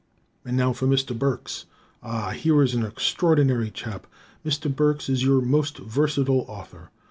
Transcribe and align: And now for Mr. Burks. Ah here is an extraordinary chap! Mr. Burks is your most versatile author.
And 0.43 0.57
now 0.57 0.73
for 0.73 0.87
Mr. 0.87 1.15
Burks. 1.15 1.65
Ah 2.01 2.31
here 2.31 2.63
is 2.63 2.73
an 2.73 2.83
extraordinary 2.83 3.69
chap! 3.69 4.07
Mr. 4.43 4.75
Burks 4.75 5.09
is 5.09 5.21
your 5.23 5.41
most 5.41 5.77
versatile 5.77 6.43
author. 6.47 6.89